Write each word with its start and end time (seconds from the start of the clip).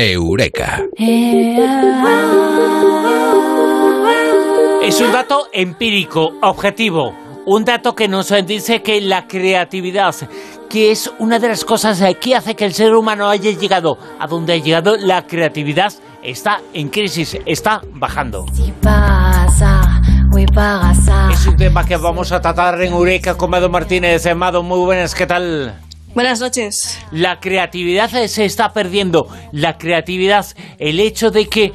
Eureka. 0.00 0.84
Es 4.82 5.00
un 5.00 5.12
dato 5.12 5.48
empírico, 5.52 6.30
objetivo. 6.40 7.12
Un 7.46 7.64
dato 7.64 7.94
que 7.94 8.06
nos 8.06 8.32
dice 8.46 8.80
que 8.82 9.00
la 9.00 9.26
creatividad, 9.26 10.14
que 10.70 10.92
es 10.92 11.10
una 11.18 11.40
de 11.40 11.48
las 11.48 11.64
cosas 11.64 12.00
que 12.20 12.36
hace 12.36 12.54
que 12.54 12.64
el 12.64 12.74
ser 12.74 12.94
humano 12.94 13.28
haya 13.28 13.50
llegado 13.50 13.98
a 14.20 14.28
donde 14.28 14.52
ha 14.52 14.56
llegado, 14.58 14.96
la 14.96 15.26
creatividad 15.26 15.92
está 16.22 16.60
en 16.74 16.90
crisis, 16.90 17.36
está 17.44 17.80
bajando. 17.94 18.46
Es 21.32 21.46
un 21.46 21.56
tema 21.56 21.84
que 21.84 21.96
vamos 21.96 22.30
a 22.30 22.40
tratar 22.40 22.80
en 22.82 22.92
Eureka 22.92 23.36
con 23.36 23.50
Mado 23.50 23.68
Martínez. 23.68 24.32
Mado, 24.36 24.62
muy 24.62 24.78
buenas, 24.78 25.14
¿qué 25.14 25.26
tal? 25.26 25.87
Buenas 26.14 26.40
noches. 26.40 26.98
La 27.12 27.38
creatividad 27.38 28.08
se 28.26 28.44
está 28.44 28.70
perdiendo. 28.70 29.28
La 29.52 29.76
creatividad, 29.76 30.46
el 30.78 31.00
hecho 31.00 31.30
de 31.30 31.46
que 31.46 31.72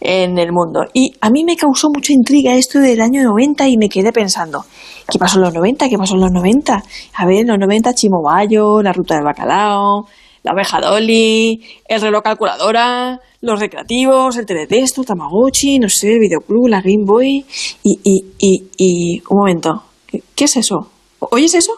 En 0.00 0.38
el 0.38 0.52
mundo. 0.52 0.84
Y 0.92 1.12
a 1.20 1.30
mí 1.30 1.44
me 1.44 1.56
causó 1.56 1.88
mucha 1.92 2.12
intriga 2.12 2.54
esto 2.54 2.78
del 2.78 3.00
año 3.00 3.22
90 3.22 3.68
y 3.68 3.76
me 3.76 3.88
quedé 3.88 4.12
pensando, 4.12 4.64
¿qué 5.10 5.18
pasó 5.18 5.38
en 5.38 5.44
los 5.44 5.54
90? 5.54 5.88
¿Qué 5.88 5.96
pasó 5.96 6.14
en 6.14 6.20
los 6.20 6.32
90? 6.32 6.82
A 7.14 7.26
ver, 7.26 7.38
en 7.38 7.48
los 7.48 7.58
90 7.58 7.94
Chimobayo, 7.94 8.82
la 8.82 8.92
ruta 8.92 9.14
del 9.14 9.24
bacalao, 9.24 10.06
la 10.44 10.52
abeja 10.52 10.80
Dolly, 10.80 11.60
el 11.88 12.00
reloj 12.00 12.22
calculadora, 12.22 13.18
los 13.40 13.60
recreativos, 13.60 14.36
el 14.36 14.46
teletexto, 14.46 15.02
Tamagotchi, 15.02 15.78
no 15.78 15.88
sé, 15.88 16.12
el 16.12 16.20
videoclub, 16.20 16.68
la 16.68 16.82
Game 16.82 17.04
Boy 17.04 17.44
y, 17.82 17.98
y, 18.04 18.24
y, 18.38 18.64
y 18.76 19.22
un 19.30 19.38
momento, 19.38 19.82
¿qué, 20.06 20.44
es 20.44 20.56
eso? 20.56 20.90
¿Oyes 21.18 21.54
eso? 21.54 21.72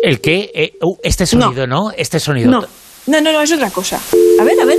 ¿El 0.00 0.20
qué? 0.20 0.50
Eh, 0.54 0.72
uh, 0.82 0.96
este 1.02 1.26
sonido, 1.26 1.66
¿no? 1.66 1.90
Este 1.96 2.18
sonido. 2.20 2.50
No. 2.50 2.60
no, 3.06 3.20
no, 3.20 3.32
no, 3.32 3.40
es 3.40 3.52
otra 3.52 3.70
cosa. 3.70 4.00
A 4.40 4.44
ver, 4.44 4.60
a 4.60 4.64
ver. 4.64 4.78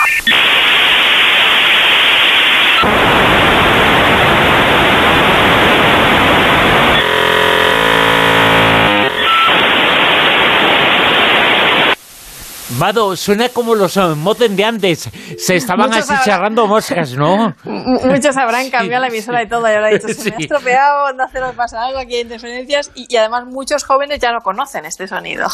Mado, 12.81 13.15
suena 13.15 13.47
como 13.49 13.75
los 13.75 13.95
uh, 13.95 14.15
de 14.49 14.63
antes. 14.65 15.07
Se 15.37 15.55
estaban 15.55 15.93
así 15.93 16.11
charrando 16.25 16.65
moscas, 16.65 17.13
¿no? 17.13 17.53
Muchos 17.63 18.35
habrán 18.35 18.71
cambiado 18.71 19.03
la 19.03 19.09
emisora 19.09 19.43
y 19.43 19.47
todo 19.47 19.69
y 19.69 19.75
ahora 19.75 19.89
dicho, 19.89 20.07
se 20.07 20.31
me 20.31 20.37
ha 20.37 20.39
estropeado, 20.39 21.13
no 21.13 21.25
hace 21.25 21.39
pasa 21.55 21.85
algo, 21.85 21.99
aquí 21.99 22.15
hay 22.15 22.21
interferencias 22.21 22.89
y, 22.95 23.05
y 23.07 23.17
además 23.17 23.43
muchos 23.45 23.83
jóvenes 23.83 24.17
ya 24.17 24.31
no 24.31 24.39
conocen 24.39 24.85
este 24.85 25.07
sonido. 25.07 25.45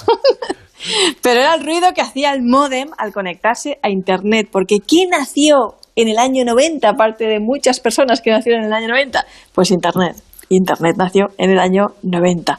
Pero 1.22 1.42
era 1.42 1.56
el 1.56 1.66
ruido 1.66 1.92
que 1.94 2.00
hacía 2.00 2.32
el 2.32 2.44
modem 2.44 2.92
al 2.98 3.12
conectarse 3.12 3.78
a 3.84 3.90
Internet, 3.90 4.48
porque 4.50 4.78
¿quién 4.80 5.09
nació 5.09 5.76
en 5.98 6.08
el 6.08 6.20
año 6.20 6.46
90, 6.46 6.88
aparte 6.88 7.26
de 7.26 7.42
muchas 7.42 7.82
personas 7.82 8.22
que 8.22 8.32
nacieron 8.32 8.62
en 8.62 8.68
el 8.68 8.74
año 8.74 8.88
90? 8.88 9.26
Pues 9.54 9.72
Internet. 9.72 10.16
Internet 10.50 10.96
nació 10.98 11.26
en 11.38 11.52
el 11.52 11.59
año 11.59 11.88
90. 12.04 12.58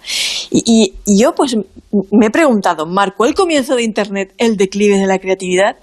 Y, 0.50 0.94
yo 1.06 1.34
pues 1.34 1.56
me 2.10 2.26
he 2.26 2.30
preguntado, 2.30 2.86
¿marcó 2.86 3.26
el 3.26 3.34
comienzo 3.34 3.76
de 3.76 3.82
Internet 3.82 4.34
el 4.38 4.56
declive 4.56 4.98
de 4.98 5.06
la 5.06 5.18
creatividad? 5.18 5.76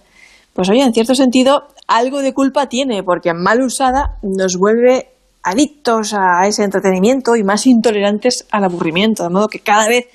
Pues 0.54 0.70
oye, 0.70 0.82
en 0.82 0.94
cierto 0.94 1.16
sentido, 1.16 1.68
algo 1.88 2.22
de 2.22 2.34
culpa 2.34 2.68
tiene, 2.68 3.04
porque 3.04 3.34
mal 3.34 3.62
usada 3.62 4.18
nos 4.24 4.58
vuelve 4.58 5.10
adictos 5.44 6.14
a 6.14 6.48
ese 6.48 6.64
entretenimiento 6.64 7.36
y 7.36 7.44
más 7.44 7.68
intolerantes 7.68 8.48
al 8.52 8.64
aburrimiento, 8.64 9.24
de 9.24 9.30
modo 9.30 9.48
que 9.48 9.60
cada 9.60 9.88
vez 9.88 10.06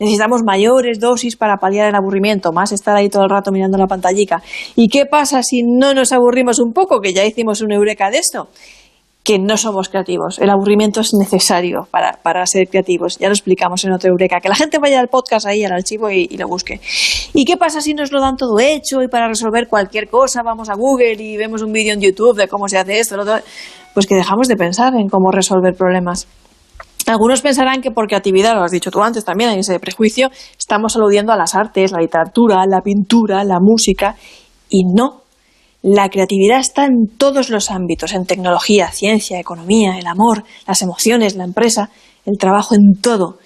necesitamos 0.00 0.42
mayores 0.42 0.98
dosis 0.98 1.36
para 1.36 1.58
paliar 1.58 1.88
el 1.88 1.94
aburrimiento, 1.94 2.52
más 2.52 2.72
estar 2.72 2.96
ahí 2.96 3.08
todo 3.08 3.24
el 3.24 3.30
rato 3.30 3.52
mirando 3.52 3.76
la 3.76 3.86
pantallica. 3.86 4.42
¿Y 4.74 4.88
qué 4.88 5.04
pasa 5.04 5.42
si 5.42 5.62
no 5.62 5.92
nos 5.92 6.12
aburrimos 6.12 6.58
un 6.58 6.72
poco? 6.72 7.00
Que 7.00 7.12
ya 7.12 7.24
hicimos 7.24 7.60
un 7.60 7.70
eureka 7.70 8.10
de 8.10 8.18
esto 8.18 8.48
que 9.22 9.38
no 9.38 9.56
somos 9.56 9.88
creativos. 9.88 10.38
El 10.38 10.50
aburrimiento 10.50 11.00
es 11.00 11.12
necesario 11.12 11.86
para, 11.90 12.46
ser 12.46 12.68
creativos. 12.68 13.18
Ya 13.18 13.28
lo 13.28 13.34
explicamos 13.34 13.84
en 13.84 13.92
otro 13.92 14.10
Eureka. 14.10 14.40
Que 14.40 14.48
la 14.48 14.54
gente 14.54 14.78
vaya 14.78 14.98
al 14.98 15.08
podcast 15.08 15.46
ahí, 15.46 15.62
al 15.62 15.72
archivo 15.72 16.10
y, 16.10 16.26
lo 16.38 16.48
busque. 16.48 16.80
¿Y 17.34 17.44
qué 17.44 17.56
pasa 17.56 17.80
si 17.80 17.92
nos 17.92 18.12
lo 18.12 18.20
dan 18.20 18.36
todo 18.36 18.58
hecho 18.58 19.02
y 19.02 19.08
para 19.08 19.28
resolver 19.28 19.68
cualquier 19.68 20.08
cosa 20.08 20.42
vamos 20.42 20.70
a 20.70 20.74
Google 20.74 21.14
y 21.18 21.36
vemos 21.36 21.62
un 21.62 21.72
vídeo 21.72 21.92
en 21.92 22.00
YouTube 22.00 22.36
de 22.36 22.48
cómo 22.48 22.66
se 22.68 22.78
hace 22.78 22.98
esto? 22.98 23.16
Lo 23.16 23.22
otro? 23.22 23.36
Pues 23.92 24.06
que 24.06 24.14
dejamos 24.14 24.48
de 24.48 24.56
pensar 24.56 24.94
en 24.94 25.08
cómo 25.08 25.30
resolver 25.30 25.74
problemas. 25.74 26.26
Algunos 27.06 27.42
pensarán 27.42 27.80
que 27.82 27.90
por 27.90 28.06
creatividad, 28.06 28.54
lo 28.54 28.62
has 28.62 28.70
dicho 28.70 28.90
tú 28.90 29.02
antes 29.02 29.24
también, 29.24 29.50
hay 29.50 29.58
ese 29.58 29.78
prejuicio, 29.80 30.30
estamos 30.56 30.96
aludiendo 30.96 31.32
a 31.32 31.36
las 31.36 31.54
artes, 31.54 31.92
la 31.92 31.98
literatura, 31.98 32.64
la 32.68 32.82
pintura, 32.82 33.42
la 33.42 33.58
música, 33.60 34.14
y 34.68 34.84
no, 34.84 35.19
la 35.82 36.08
creatividad 36.08 36.58
está 36.58 36.84
en 36.84 37.06
todos 37.16 37.50
los 37.50 37.70
ámbitos, 37.70 38.12
en 38.12 38.26
tecnología, 38.26 38.92
ciencia, 38.92 39.38
economía, 39.38 39.98
el 39.98 40.06
amor, 40.06 40.44
las 40.66 40.82
emociones, 40.82 41.36
la 41.36 41.44
empresa, 41.44 41.90
el 42.26 42.36
trabajo, 42.38 42.74
en 42.74 43.00
todo. 43.00 43.38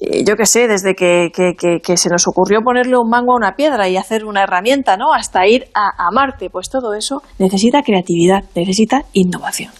Yo 0.00 0.36
qué 0.36 0.46
sé, 0.46 0.68
desde 0.68 0.94
que, 0.94 1.96
se 1.96 2.08
nos 2.08 2.28
ocurrió 2.28 2.60
ponerle 2.62 2.96
un 2.96 3.08
mango 3.08 3.32
a 3.32 3.36
una 3.36 3.56
piedra 3.56 3.88
y 3.88 3.96
hacer 3.96 4.24
una 4.24 4.42
herramienta, 4.42 4.96
¿no? 4.96 5.12
Hasta 5.12 5.46
ir 5.46 5.66
a 5.74 6.10
Marte, 6.12 6.50
pues 6.50 6.68
todo 6.68 6.94
eso 6.94 7.22
necesita 7.38 7.82
creatividad, 7.82 8.44
necesita 8.54 9.04
innovación 9.12 9.72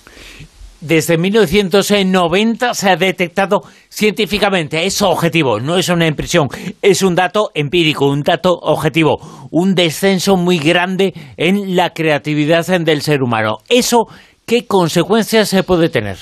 desde 0.81 1.19
1990 1.19 2.75
se 2.75 2.91
ha 2.91 2.97
detectado 2.97 3.63
científicamente, 3.89 4.87
es 4.87 5.03
objetivo, 5.03 5.61
no 5.61 5.77
es 5.77 5.89
una 5.89 6.07
impresión, 6.07 6.49
es 6.83 7.03
un 7.03 7.15
dato 7.15 7.51
empírico, 7.55 8.07
un 8.07 8.23
dato 8.23 8.53
objetivo, 8.53 9.19
un 9.51 9.75
descenso 9.75 10.37
muy 10.37 10.59
grande 10.59 11.13
en 11.37 11.75
la 11.75 11.91
creatividad 11.91 12.67
del 12.67 13.03
ser 13.03 13.23
humano. 13.23 13.59
Eso 13.69 14.07
¿qué 14.47 14.67
consecuencias 14.67 15.49
se 15.49 15.63
puede 15.63 15.89
tener? 15.89 16.19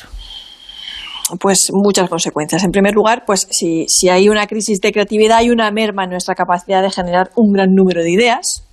Pues 1.40 1.70
muchas 1.72 2.08
consecuencias. 2.08 2.62
En 2.64 2.70
primer 2.70 2.94
lugar, 2.94 3.24
pues 3.26 3.46
si, 3.50 3.86
si 3.88 4.08
hay 4.08 4.28
una 4.28 4.46
crisis 4.46 4.80
de 4.80 4.92
creatividad, 4.92 5.38
hay 5.38 5.50
una 5.50 5.70
merma 5.70 6.04
en 6.04 6.10
nuestra 6.10 6.34
capacidad 6.34 6.82
de 6.82 6.90
generar 6.90 7.30
un 7.36 7.52
gran 7.52 7.70
número 7.74 8.02
de 8.02 8.10
ideas, 8.10 8.64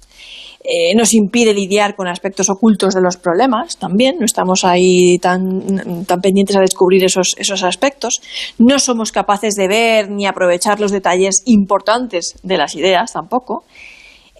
eh, 0.63 0.95
nos 0.95 1.13
impide 1.13 1.53
lidiar 1.53 1.95
con 1.95 2.07
aspectos 2.07 2.49
ocultos 2.49 2.93
de 2.93 3.01
los 3.01 3.17
problemas 3.17 3.77
también, 3.77 4.15
no 4.19 4.25
estamos 4.25 4.63
ahí 4.63 5.17
tan, 5.19 6.05
tan 6.05 6.21
pendientes 6.21 6.55
a 6.55 6.61
descubrir 6.61 7.03
esos, 7.03 7.35
esos 7.37 7.63
aspectos, 7.63 8.21
no 8.57 8.79
somos 8.79 9.11
capaces 9.11 9.55
de 9.55 9.67
ver 9.67 10.09
ni 10.09 10.25
aprovechar 10.25 10.79
los 10.79 10.91
detalles 10.91 11.43
importantes 11.45 12.35
de 12.43 12.57
las 12.57 12.75
ideas 12.75 13.11
tampoco. 13.11 13.65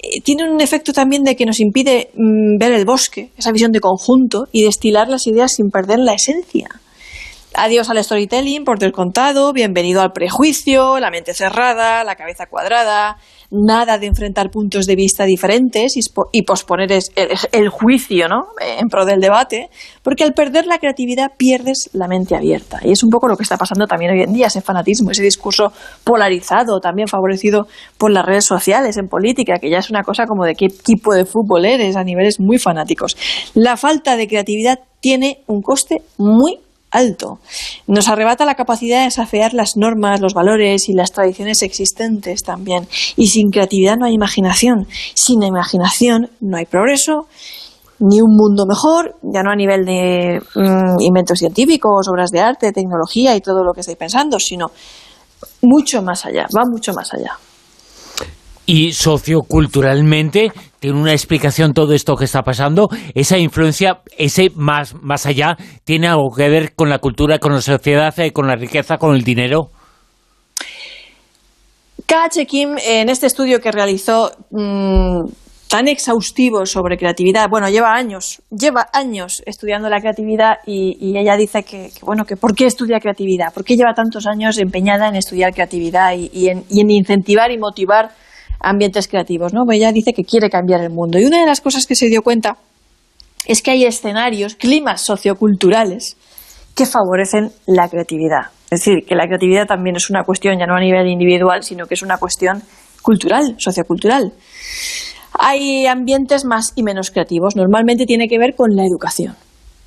Eh, 0.02 0.22
tiene 0.22 0.50
un 0.50 0.62
efecto 0.62 0.94
también 0.94 1.24
de 1.24 1.36
que 1.36 1.46
nos 1.46 1.60
impide 1.60 2.12
mm, 2.14 2.58
ver 2.58 2.72
el 2.72 2.86
bosque, 2.86 3.32
esa 3.38 3.52
visión 3.52 3.72
de 3.72 3.82
conjunto 3.82 4.48
y 4.52 4.64
destilar 4.64 5.10
las 5.10 5.28
ideas 5.28 5.54
sin 5.54 5.72
perder 5.72 6.00
la 6.00 6.14
esencia. 6.14 6.70
Adiós 7.56 7.90
al 7.90 8.04
storytelling, 8.04 8.64
por 8.64 8.80
descontado, 8.80 9.54
bienvenido 9.54 10.02
al 10.02 10.12
prejuicio, 10.12 11.00
la 11.00 11.12
mente 11.12 11.36
cerrada, 11.36 12.04
la 12.04 12.16
cabeza 12.16 12.48
cuadrada, 12.48 13.18
nada 13.54 14.00
de 14.00 14.08
enfrentar 14.08 14.50
puntos 14.50 14.88
de 14.88 14.96
vista 14.96 15.26
diferentes 15.26 15.94
y, 15.96 16.42
posponer 16.42 16.92
el, 16.92 17.70
juicio 17.70 18.28
¿no? 18.28 18.48
en 18.60 18.88
pro 18.88 19.06
del 19.06 19.20
debate, 19.20 19.70
porque 20.02 20.24
al 20.24 20.34
perder 20.34 20.66
la 20.66 20.80
creatividad 20.80 21.32
pierdes 21.38 21.90
la 21.94 22.08
mente 22.08 22.36
abierta. 22.36 22.80
Y 22.84 22.92
es 22.92 23.04
un 23.04 23.10
poco 23.10 23.28
lo 23.28 23.38
que 23.38 23.44
está 23.44 23.58
pasando 23.58 23.86
también 23.86 24.12
hoy 24.12 24.22
en 24.22 24.34
día, 24.34 24.48
ese 24.48 24.62
fanatismo, 24.62 25.12
ese 25.12 25.22
discurso 25.22 25.72
polarizado, 26.04 26.80
también 26.80 27.08
favorecido 27.08 27.68
por 27.98 28.12
las 28.12 28.26
redes 28.26 28.46
sociales 28.46 28.98
en 28.98 29.08
política, 29.08 29.60
que 29.60 29.70
ya 29.70 29.78
es 29.78 29.90
una 29.90 30.02
cosa 30.02 30.26
como 30.26 30.46
de 30.46 30.56
qué 30.56 30.66
equipo 30.66 31.14
de 31.14 31.26
fútbol 31.26 31.66
eres 31.66 31.96
a 31.96 32.04
niveles 32.04 32.40
muy 32.40 32.58
fanáticos. 32.58 33.16
La 33.54 33.78
falta 33.78 34.18
de 34.18 34.28
creatividad 34.28 34.80
tiene 35.00 35.44
un 35.48 35.62
coste 35.62 36.02
muy 36.18 36.60
alto. 36.94 37.40
Nos 37.88 38.08
arrebata 38.08 38.46
la 38.46 38.56
capacidad 38.56 39.00
de 39.00 39.06
desafiar 39.06 39.54
las 39.54 39.76
normas, 39.76 40.22
los 40.22 40.34
valores 40.34 40.88
y 40.88 40.94
las 40.94 41.12
tradiciones 41.12 41.62
existentes 41.64 42.44
también. 42.44 42.88
Y 43.18 43.28
sin 43.28 43.50
creatividad 43.50 43.98
no 43.98 44.06
hay 44.06 44.14
imaginación. 44.14 44.88
Sin 45.14 45.44
imaginación 45.44 46.30
no 46.40 46.58
hay 46.58 46.66
progreso 46.66 47.28
ni 48.00 48.22
un 48.22 48.36
mundo 48.36 48.66
mejor, 48.68 49.16
ya 49.22 49.44
no 49.44 49.52
a 49.52 49.56
nivel 49.56 49.86
de 49.86 50.42
mm, 50.56 51.00
inventos 51.00 51.40
científicos, 51.40 52.08
obras 52.10 52.32
de 52.32 52.42
arte, 52.42 52.72
tecnología 52.72 53.36
y 53.36 53.42
todo 53.42 53.64
lo 53.64 53.74
que 53.74 53.80
estáis 53.80 53.98
pensando, 53.98 54.40
sino 54.40 54.72
mucho 55.62 56.02
más 56.02 56.26
allá, 56.26 56.48
va 56.56 56.64
mucho 56.70 56.94
más 56.94 57.14
allá. 57.14 57.38
Y 58.66 58.94
socioculturalmente 58.94 60.52
tiene 60.84 61.00
una 61.00 61.14
explicación 61.14 61.72
todo 61.74 61.94
esto 61.94 62.18
que 62.18 62.26
está 62.26 62.42
pasando. 62.42 62.90
Esa 63.16 63.38
influencia, 63.38 64.02
ese 64.18 64.50
más, 64.54 64.94
más 64.96 65.26
allá, 65.26 65.56
tiene 65.86 66.10
algo 66.10 66.30
que 66.36 66.50
ver 66.50 66.76
con 66.76 66.90
la 66.90 67.00
cultura, 67.00 67.40
con 67.40 67.54
la 67.54 67.62
sociedad, 67.62 68.14
eh, 68.20 68.34
con 68.34 68.48
la 68.48 68.58
riqueza, 68.58 68.98
con 68.98 69.16
el 69.16 69.24
dinero. 69.24 69.70
K.H. 72.06 72.46
Kim, 72.48 72.76
en 72.86 73.08
este 73.08 73.28
estudio 73.28 73.62
que 73.62 73.72
realizó 73.72 74.34
mm, 74.52 75.22
tan 75.70 75.88
exhaustivo 75.88 76.66
sobre 76.66 76.98
creatividad, 76.98 77.48
bueno, 77.50 77.70
lleva 77.70 77.94
años, 77.94 78.42
lleva 78.50 78.88
años 78.92 79.42
estudiando 79.46 79.88
la 79.90 80.02
creatividad 80.02 80.56
y, 80.66 81.18
ella 81.18 81.38
dice 81.38 81.64
que, 81.64 81.92
bueno, 82.02 82.26
que 82.26 82.36
¿por 82.36 82.56
qué 82.56 82.66
estudia 82.66 83.00
creatividad? 83.00 83.54
¿Por 83.54 83.64
qué 83.64 83.78
lleva 83.78 83.94
tantos 83.94 84.28
años 84.28 84.58
empeñada 84.58 85.08
en 85.08 85.16
estudiar 85.16 85.54
creatividad 85.54 86.14
y 86.14 86.50
en 86.50 86.66
incentivar 86.70 87.52
y 87.52 87.58
motivar 87.58 88.12
ambientes 88.64 89.08
creativos, 89.08 89.54
¿no? 89.54 89.62
Ella 89.72 89.92
dice 89.92 90.14
que 90.14 90.24
quiere 90.24 90.50
cambiar 90.50 90.82
el 90.82 90.90
mundo. 90.90 91.20
Y 91.20 91.26
una 91.26 91.40
de 91.40 91.46
las 91.46 91.62
cosas 91.62 91.86
que 91.86 91.96
se 91.96 92.08
dio 92.08 92.24
cuenta 92.24 92.58
es 93.46 93.62
que 93.62 93.72
hay 93.72 93.86
escenarios, 93.86 94.56
climas 94.56 95.02
socioculturales 95.02 96.18
que 96.74 96.86
favorecen 96.86 97.52
la 97.68 97.88
creatividad. 97.90 98.48
Es 98.72 98.80
decir, 98.80 99.06
que 99.08 99.16
la 99.16 99.28
creatividad 99.28 99.68
también 99.68 99.96
es 99.98 100.10
una 100.10 100.24
cuestión 100.24 100.58
ya 100.58 100.66
no 100.66 100.76
a 100.76 100.80
nivel 100.80 101.08
individual, 101.08 101.62
sino 101.62 101.86
que 101.86 101.94
es 101.94 102.02
una 102.02 102.18
cuestión 102.18 102.64
cultural, 103.04 103.56
sociocultural. 103.58 104.34
Hay 105.38 105.86
ambientes 105.86 106.46
más 106.46 106.72
y 106.76 106.84
menos 106.84 107.12
creativos. 107.12 107.56
Normalmente 107.56 108.06
tiene 108.06 108.28
que 108.28 108.40
ver 108.40 108.56
con 108.56 108.76
la 108.76 108.86
educación. 108.86 109.36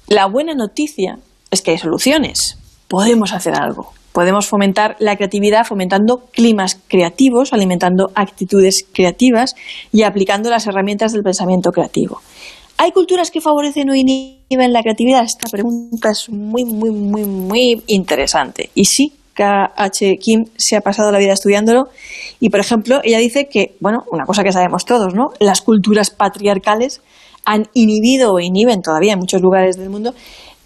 La 0.06 0.26
buena 0.26 0.54
noticia 0.54 1.18
es 1.50 1.62
que 1.62 1.72
hay 1.72 1.78
soluciones. 1.78 2.58
Podemos 2.88 3.32
hacer 3.32 3.54
algo. 3.54 3.92
Podemos 4.16 4.46
fomentar 4.46 4.96
la 4.98 5.14
creatividad 5.14 5.66
fomentando 5.66 6.22
climas 6.32 6.80
creativos, 6.88 7.52
alimentando 7.52 8.12
actitudes 8.14 8.86
creativas 8.90 9.54
y 9.92 10.04
aplicando 10.04 10.48
las 10.48 10.66
herramientas 10.66 11.12
del 11.12 11.22
pensamiento 11.22 11.70
creativo. 11.70 12.22
¿Hay 12.78 12.92
culturas 12.92 13.30
que 13.30 13.42
favorecen 13.42 13.90
o 13.90 13.94
inhiben 13.94 14.72
la 14.72 14.80
creatividad? 14.80 15.22
Esta 15.22 15.50
pregunta 15.50 16.12
es 16.12 16.30
muy, 16.30 16.64
muy, 16.64 16.92
muy, 16.92 17.24
muy 17.26 17.82
interesante. 17.88 18.70
Y 18.74 18.86
sí, 18.86 19.12
K.H. 19.34 20.16
Kim 20.18 20.46
se 20.56 20.76
ha 20.76 20.80
pasado 20.80 21.12
la 21.12 21.18
vida 21.18 21.34
estudiándolo 21.34 21.88
y, 22.40 22.48
por 22.48 22.60
ejemplo, 22.60 23.00
ella 23.04 23.18
dice 23.18 23.48
que, 23.50 23.74
bueno, 23.80 23.98
una 24.10 24.24
cosa 24.24 24.42
que 24.42 24.50
sabemos 24.50 24.86
todos, 24.86 25.12
¿no? 25.12 25.28
Las 25.40 25.60
culturas 25.60 26.08
patriarcales 26.08 27.02
han 27.44 27.68
inhibido 27.74 28.32
o 28.32 28.40
inhiben 28.40 28.80
todavía 28.80 29.12
en 29.12 29.18
muchos 29.18 29.42
lugares 29.42 29.76
del 29.76 29.90
mundo 29.90 30.14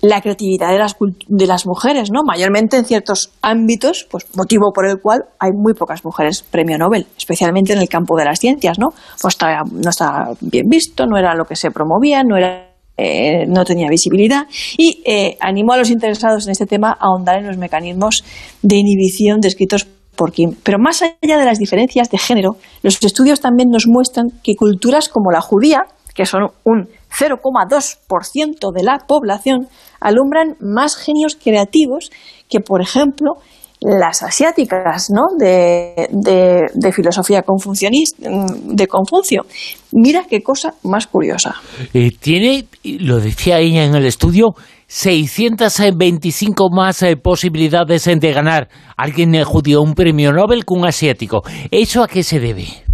la 0.03 0.21
creatividad 0.21 0.71
de 0.71 0.79
las, 0.79 0.97
de 1.29 1.47
las 1.47 1.67
mujeres, 1.67 2.11
¿no? 2.11 2.23
Mayormente 2.25 2.77
en 2.77 2.85
ciertos 2.85 3.33
ámbitos, 3.43 4.07
pues 4.11 4.27
motivo 4.35 4.73
por 4.73 4.87
el 4.87 4.99
cual 5.01 5.25
hay 5.39 5.51
muy 5.53 5.75
pocas 5.75 6.05
mujeres 6.05 6.43
premio 6.43 6.79
Nobel, 6.79 7.07
especialmente 7.17 7.73
en 7.73 7.81
el 7.81 7.89
campo 7.89 8.17
de 8.17 8.25
las 8.25 8.39
ciencias, 8.39 8.79
¿no? 8.79 8.89
Pues 9.21 9.37
no 9.73 9.91
está 9.91 10.31
bien 10.41 10.67
visto, 10.69 11.07
no 11.07 11.19
era 11.19 11.35
lo 11.35 11.45
que 11.45 11.57
se 11.57 11.71
promovía, 11.71 12.23
no 12.25 12.37
era 12.37 12.71
eh, 13.03 13.47
no 13.47 13.65
tenía 13.65 13.89
visibilidad 13.89 14.43
y 14.77 15.03
eh, 15.07 15.39
animó 15.41 15.73
a 15.73 15.79
los 15.79 15.89
interesados 15.89 16.45
en 16.47 16.53
este 16.53 16.67
tema 16.67 16.91
a 16.91 17.07
ahondar 17.07 17.39
en 17.39 17.47
los 17.47 17.57
mecanismos 17.57 18.25
de 18.61 18.77
inhibición 18.77 19.41
descritos 19.41 19.87
por 20.17 20.33
Kim. 20.33 20.55
Pero 20.63 20.79
más 20.79 21.01
allá 21.01 21.39
de 21.39 21.45
las 21.47 21.59
diferencias 21.59 22.11
de 22.11 22.19
género, 22.19 22.57
los 22.83 23.03
estudios 23.03 23.41
también 23.41 23.71
nos 23.71 23.87
muestran 23.87 24.27
que 24.45 24.55
culturas 24.55 25.09
como 25.09 25.31
la 25.31 25.41
judía, 25.41 25.85
que 26.15 26.27
son 26.27 26.51
un 26.65 26.89
0,2% 27.19 28.71
de 28.71 28.83
la 28.83 28.99
población, 29.07 29.69
alumbran 30.01 30.57
más 30.61 30.97
genios 30.97 31.37
creativos 31.37 32.11
que, 32.49 32.61
por 32.61 32.83
ejemplo, 32.83 33.35
las 33.81 34.23
asiáticas 34.23 35.11
¿no? 35.11 35.23
de, 35.39 36.09
de, 36.11 36.93
filosofía 36.93 37.43
confucianista, 37.43 38.29
de 38.29 38.87
Confucio. 38.87 39.47
Mira 39.93 40.25
qué 40.29 40.43
cosa 40.43 40.75
más 40.83 41.07
curiosa. 41.07 41.55
Eh, 41.95 42.11
tiene, 42.19 42.67
lo 42.85 43.21
decía 43.21 43.59
ella 43.59 43.85
en 43.85 43.95
el 43.95 44.05
estudio, 44.05 44.55
625 44.87 46.69
más 46.71 47.03
eh, 47.03 47.17
posibilidades 47.17 48.05
de 48.05 48.33
ganar 48.33 48.69
alguien 48.97 49.35
eh, 49.35 49.45
judío 49.45 49.81
un 49.81 49.95
premio 49.95 50.33
Nobel 50.33 50.65
que 50.65 50.75
un 50.75 50.87
asiático. 50.87 51.43
¿Eso 51.71 52.03
a 52.03 52.09
qué 52.09 52.23
se 52.23 52.39
debe? 52.39 52.90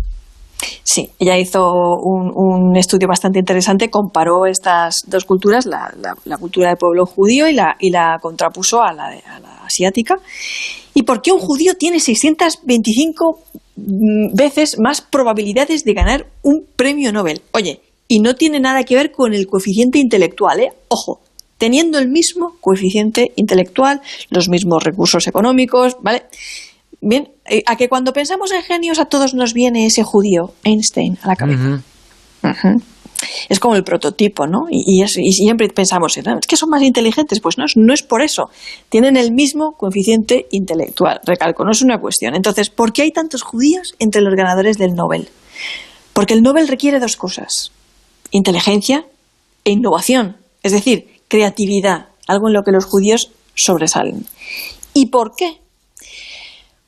Sí, 0.82 1.10
ella 1.18 1.38
hizo 1.38 1.62
un, 2.02 2.76
estudio 2.76 3.08
bastante 3.08 3.38
interesante, 3.38 3.90
comparó 3.90 4.46
estas 4.46 5.04
dos 5.06 5.24
culturas, 5.24 5.66
la, 5.66 5.92
cultura 6.38 6.68
del 6.68 6.76
pueblo 6.76 7.06
judío 7.06 7.48
y 7.48 7.54
la, 7.54 7.76
y 7.80 7.90
la 7.90 8.18
contrapuso 8.20 8.82
a 8.82 8.92
la, 8.92 9.06
a 9.06 9.40
la 9.40 9.64
asiática. 9.64 10.16
¿Y 10.94 11.02
por 11.02 11.20
qué 11.20 11.32
un 11.32 11.40
judío 11.40 11.74
tiene 11.74 12.00
625 12.00 13.38
mm, 13.76 14.34
veces 14.34 14.78
más 14.78 15.00
probabilidades 15.02 15.84
de 15.84 15.94
ganar 15.94 16.26
un 16.42 16.66
premio 16.76 17.12
Nobel? 17.12 17.42
Oye, 17.52 17.80
y 18.08 18.20
no 18.20 18.34
tiene 18.34 18.60
nada 18.60 18.84
que 18.84 18.94
ver 18.94 19.12
con 19.12 19.34
el 19.34 19.46
coeficiente 19.46 19.98
intelectual, 19.98 20.60
¿eh? 20.60 20.72
Ojo, 20.88 21.20
teniendo 21.58 21.98
el 21.98 22.08
mismo 22.08 22.56
coeficiente 22.60 23.32
intelectual, 23.36 24.00
los 24.30 24.48
mismos 24.48 24.82
recursos 24.84 25.26
económicos, 25.26 25.96
¿vale? 26.00 26.24
Bien, 27.00 27.28
eh, 27.44 27.62
a 27.66 27.76
que 27.76 27.88
cuando 27.88 28.12
pensamos 28.12 28.52
en 28.52 28.62
genios 28.62 28.98
a 28.98 29.06
todos 29.06 29.34
nos 29.34 29.52
viene 29.52 29.86
ese 29.86 30.02
judío, 30.02 30.52
Einstein, 30.64 31.18
a 31.22 31.28
la 31.28 31.36
cabeza. 31.36 31.82
Es 33.48 33.60
como 33.60 33.76
el 33.76 33.84
prototipo, 33.84 34.46
¿no? 34.46 34.66
Y, 34.70 35.06
siempre 35.08 35.68
pensamos, 35.68 36.16
¿es 36.16 36.46
que 36.46 36.56
son 36.56 36.70
más 36.70 36.82
inteligentes? 36.82 37.40
Pues 37.40 37.56
no, 37.58 37.64
no 37.76 37.94
es 37.94 38.02
por 38.02 38.22
eso. 38.22 38.50
Tienen 38.88 39.16
el 39.16 39.32
mismo 39.32 39.72
coeficiente 39.72 40.46
intelectual. 40.50 41.20
Recalco, 41.24 41.64
no 41.64 41.70
es 41.70 41.82
una 41.82 41.98
cuestión. 41.98 42.34
Entonces, 42.34 42.70
¿por 42.70 42.92
qué 42.92 43.02
hay 43.02 43.12
tantos 43.12 43.42
judíos 43.42 43.94
entre 43.98 44.20
los 44.20 44.34
ganadores 44.34 44.76
del 44.76 44.94
Nobel? 44.94 45.28
Porque 46.12 46.34
el 46.34 46.42
Nobel 46.42 46.68
requiere 46.68 47.00
dos 47.00 47.16
cosas. 47.16 47.72
Inteligencia 48.30 49.06
e 49.64 49.70
innovación. 49.70 50.36
Es 50.62 50.72
decir, 50.72 51.20
creatividad. 51.28 52.08
Algo 52.26 52.48
en 52.48 52.54
lo 52.54 52.64
que 52.64 52.72
los 52.72 52.84
judíos 52.84 53.30
sobresalen. 53.54 54.26
¿Y 54.94 55.06
por 55.06 55.34
qué? 55.36 55.60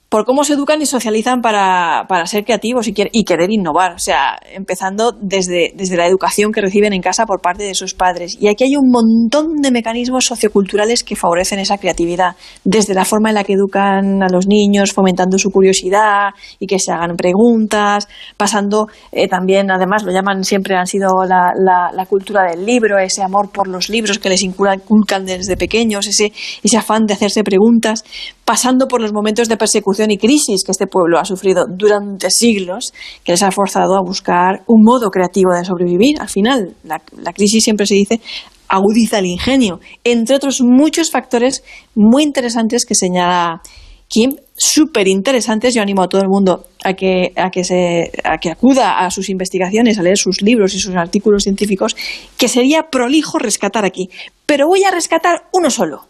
Por 0.09 0.25
cómo 0.25 0.43
se 0.43 0.55
educan 0.55 0.81
y 0.81 0.87
socializan 0.87 1.43
para, 1.43 2.07
para 2.09 2.27
ser 2.27 2.45
creativos 2.45 2.89
y, 2.89 2.95
y, 3.13 3.25
querer 3.25 3.51
innovar. 3.51 3.93
O 3.93 3.99
sea, 3.99 4.39
empezando 4.55 5.13
desde, 5.13 5.73
desde 5.75 5.99
la 5.99 6.07
educación 6.07 6.51
que 6.51 6.63
reciben 6.63 6.95
en 6.95 7.03
casa 7.03 7.27
por 7.27 7.43
parte 7.43 7.65
de 7.65 7.75
sus 7.75 7.93
padres. 7.93 8.39
Y 8.41 8.49
aquí 8.49 8.65
hay 8.65 8.77
un 8.77 8.91
montón 8.91 9.61
de 9.61 9.71
mecanismos 9.71 10.25
socioculturales 10.25 11.05
que 11.05 11.15
favorecen 11.15 11.59
esa 11.59 11.77
creatividad. 11.77 12.37
Desde 12.65 12.95
la 12.95 13.05
forma 13.05 13.29
en 13.29 13.35
la 13.35 13.45
que 13.45 13.53
educan 13.53 14.23
a 14.23 14.29
los 14.33 14.47
niños, 14.47 14.95
fomentando 14.95 15.37
su 15.39 15.51
curiosidad 15.51 16.31
y 16.59 16.67
que 16.67 16.79
se 16.79 16.91
hagan 16.91 17.15
preguntas, 17.15 18.09
pasando 18.39 18.87
eh, 19.13 19.29
también, 19.29 19.71
además, 19.71 20.05
lo 20.05 20.13
llaman 20.13 20.43
siempre, 20.43 20.75
han 20.75 20.87
sido 20.87 21.25
la, 21.27 21.53
la, 21.55 21.91
la, 21.93 22.07
cultura 22.07 22.45
del 22.45 22.65
libro, 22.65 22.99
ese 22.99 23.23
amor 23.23 23.51
por 23.53 23.69
los 23.69 23.91
libros 23.91 24.19
que 24.19 24.31
les 24.31 24.43
inculcan 24.43 25.27
desde 25.27 25.59
pequeños, 25.59 26.07
ese, 26.07 26.33
ese 26.63 26.77
afán 26.79 27.05
de 27.05 27.13
hacerse 27.13 27.45
preguntas, 27.45 28.05
pasando 28.47 28.89
por 28.89 29.03
los 29.03 29.13
momentos 29.13 29.51
de 29.51 29.59
persecución 29.59 29.98
y 30.07 30.19
crisis 30.19 30.65
que 30.65 30.73
este 30.73 30.87
pueblo 30.87 31.19
ha 31.19 31.25
sufrido 31.25 31.67
durante 31.69 32.31
siglos, 32.31 32.93
que 33.25 33.33
les 33.33 33.43
ha 33.43 33.51
forzado 33.51 33.97
a 33.97 34.03
buscar 34.03 34.63
un 34.67 34.83
modo 34.83 35.11
creativo 35.11 35.53
de 35.55 35.65
sobrevivir. 35.65 36.21
Al 36.21 36.29
final, 36.29 36.75
la, 36.85 37.01
crisis 37.33 37.65
siempre 37.65 37.87
se 37.87 37.95
dice 37.95 38.21
agudiza 38.69 39.19
el 39.19 39.27
ingenio, 39.27 39.81
entre 40.05 40.37
otros 40.37 40.61
muchos 40.61 41.11
factores 41.11 41.65
muy 41.95 42.23
interesantes 42.23 42.85
que 42.85 42.95
señala 42.95 43.63
Kim, 44.09 44.37
súper 44.57 45.07
interesantes. 45.09 45.75
Yo 45.75 45.83
animo 45.83 46.03
a 46.03 46.09
todo 46.09 46.23
el 46.23 46.29
mundo 46.29 46.65
a 46.83 46.95
que, 46.95 47.33
a, 47.37 47.51
que 47.51 47.65
se, 47.65 48.11
a 48.25 48.39
que 48.39 48.51
acuda 48.51 49.01
a 49.01 49.11
sus 49.11 49.29
investigaciones, 49.29 49.99
a 49.99 50.03
leer 50.03 50.17
sus 50.17 50.43
libros 50.43 50.75
y 50.75 50.81
sus 50.81 50.95
artículos 50.97 51.45
científicos, 51.45 51.95
que 52.37 52.49
sería 52.49 52.85
prolijo 52.91 53.39
rescatar 53.39 53.85
aquí. 53.85 54.09
Pero 54.47 54.67
voy 54.67 54.83
a 54.85 54.91
rescatar 54.91 55.45
uno 55.53 55.71
solo, 55.71 56.08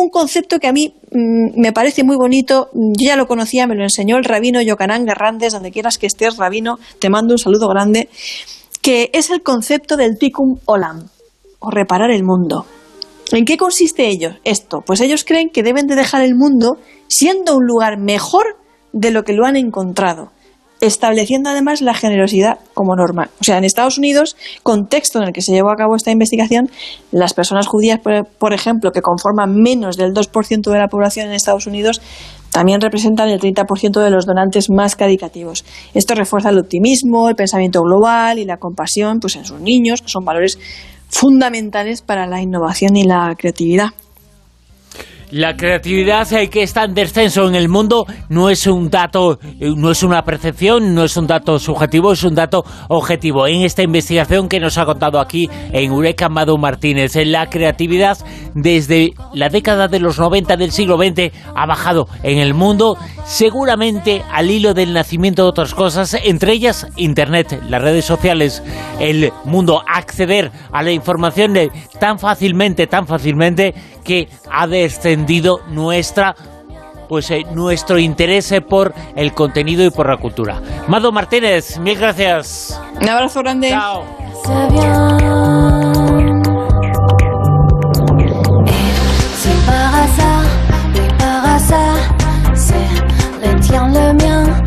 un 0.00 0.10
concepto 0.10 0.58
que 0.58 0.68
a 0.68 0.72
mí 0.72 0.94
mm, 1.12 1.60
me 1.60 1.72
parece 1.72 2.04
muy 2.04 2.16
bonito, 2.16 2.68
yo 2.72 3.06
ya 3.06 3.16
lo 3.16 3.26
conocía, 3.26 3.66
me 3.66 3.74
lo 3.74 3.82
enseñó 3.82 4.16
el 4.16 4.24
rabino 4.24 4.62
Yocanán 4.62 5.04
Garrandes, 5.04 5.52
donde 5.52 5.70
quieras 5.70 5.98
que 5.98 6.06
estés, 6.06 6.36
rabino, 6.36 6.78
te 6.98 7.10
mando 7.10 7.34
un 7.34 7.38
saludo 7.38 7.68
grande, 7.68 8.08
que 8.80 9.10
es 9.12 9.30
el 9.30 9.42
concepto 9.42 9.96
del 9.96 10.18
tikkun 10.18 10.60
olam, 10.66 11.08
o 11.58 11.70
reparar 11.70 12.10
el 12.10 12.24
mundo. 12.24 12.66
¿En 13.32 13.44
qué 13.44 13.56
consiste 13.56 14.08
ello? 14.08 14.30
Esto, 14.44 14.82
pues 14.86 15.00
ellos 15.00 15.24
creen 15.24 15.50
que 15.50 15.62
deben 15.62 15.86
de 15.86 15.96
dejar 15.96 16.22
el 16.22 16.34
mundo 16.34 16.78
siendo 17.08 17.56
un 17.56 17.66
lugar 17.66 17.98
mejor 17.98 18.56
de 18.92 19.10
lo 19.10 19.22
que 19.24 19.34
lo 19.34 19.44
han 19.44 19.56
encontrado 19.56 20.30
estableciendo 20.80 21.50
además 21.50 21.80
la 21.80 21.94
generosidad 21.94 22.58
como 22.74 22.94
norma. 22.94 23.30
O 23.40 23.44
sea, 23.44 23.58
en 23.58 23.64
Estados 23.64 23.98
Unidos, 23.98 24.36
contexto 24.62 25.18
en 25.18 25.28
el 25.28 25.32
que 25.32 25.42
se 25.42 25.52
llevó 25.52 25.70
a 25.70 25.76
cabo 25.76 25.96
esta 25.96 26.10
investigación, 26.10 26.70
las 27.10 27.34
personas 27.34 27.66
judías, 27.66 28.00
por 28.38 28.52
ejemplo, 28.52 28.92
que 28.92 29.02
conforman 29.02 29.54
menos 29.54 29.96
del 29.96 30.12
2% 30.12 30.70
de 30.70 30.78
la 30.78 30.88
población 30.88 31.26
en 31.26 31.32
Estados 31.32 31.66
Unidos, 31.66 32.00
también 32.50 32.80
representan 32.80 33.28
el 33.28 33.40
30% 33.40 34.02
de 34.02 34.10
los 34.10 34.26
donantes 34.26 34.70
más 34.70 34.96
caricativos. 34.96 35.64
Esto 35.94 36.14
refuerza 36.14 36.50
el 36.50 36.58
optimismo, 36.58 37.28
el 37.28 37.34
pensamiento 37.34 37.82
global 37.82 38.38
y 38.38 38.44
la 38.44 38.56
compasión 38.56 39.18
pues, 39.20 39.36
en 39.36 39.44
sus 39.44 39.60
niños, 39.60 40.02
que 40.02 40.08
son 40.08 40.24
valores 40.24 40.58
fundamentales 41.10 42.02
para 42.02 42.26
la 42.26 42.40
innovación 42.40 42.96
y 42.96 43.04
la 43.04 43.34
creatividad. 43.36 43.88
La 45.30 45.56
creatividad 45.56 46.26
que 46.50 46.62
está 46.62 46.84
en 46.84 46.94
descenso 46.94 47.46
en 47.46 47.54
el 47.54 47.68
mundo 47.68 48.06
no 48.30 48.48
es 48.48 48.66
un 48.66 48.88
dato, 48.88 49.38
no 49.60 49.90
es 49.90 50.02
una 50.02 50.22
percepción, 50.22 50.94
no 50.94 51.04
es 51.04 51.18
un 51.18 51.26
dato 51.26 51.58
subjetivo, 51.58 52.12
es 52.12 52.24
un 52.24 52.34
dato 52.34 52.64
objetivo. 52.88 53.46
En 53.46 53.60
esta 53.60 53.82
investigación 53.82 54.48
que 54.48 54.58
nos 54.58 54.78
ha 54.78 54.86
contado 54.86 55.20
aquí 55.20 55.50
en 55.72 55.92
Eureka 55.92 56.30
Madu 56.30 56.56
Martínez, 56.56 57.14
la 57.26 57.50
creatividad 57.50 58.16
desde 58.54 59.12
la 59.34 59.50
década 59.50 59.86
de 59.86 60.00
los 60.00 60.18
90 60.18 60.56
del 60.56 60.72
siglo 60.72 60.96
XX 60.96 61.30
ha 61.54 61.66
bajado 61.66 62.08
en 62.22 62.38
el 62.38 62.54
mundo, 62.54 62.96
seguramente 63.26 64.22
al 64.32 64.50
hilo 64.50 64.72
del 64.72 64.94
nacimiento 64.94 65.42
de 65.42 65.48
otras 65.50 65.74
cosas, 65.74 66.16
entre 66.24 66.52
ellas 66.52 66.86
Internet, 66.96 67.62
las 67.68 67.82
redes 67.82 68.06
sociales, 68.06 68.62
el 68.98 69.30
mundo, 69.44 69.82
acceder 69.86 70.50
a 70.72 70.82
la 70.82 70.92
información 70.92 71.52
tan 71.98 72.18
fácilmente, 72.18 72.86
tan 72.86 73.06
fácilmente 73.06 73.74
que 74.04 74.28
ha 74.50 74.66
descendido 74.66 75.60
nuestra 75.68 76.34
pues 77.08 77.30
eh, 77.30 77.44
nuestro 77.54 77.98
interés 77.98 78.52
eh, 78.52 78.60
por 78.60 78.92
el 79.16 79.32
contenido 79.32 79.84
y 79.84 79.90
por 79.90 80.08
la 80.08 80.18
cultura. 80.18 80.60
Mado 80.88 81.10
Martínez, 81.10 81.78
mil 81.78 81.98
gracias. 81.98 82.80
Un 83.00 83.08
abrazo 83.08 83.40
grande. 83.40 83.70
Chao. 83.70 84.04